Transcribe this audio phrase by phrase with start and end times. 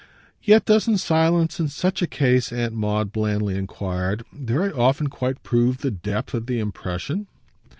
[0.41, 5.77] "Yet doesn't silence in such a case," Aunt Maud blandly enquired, "very often quite prove
[5.81, 7.27] the depth of the impression?"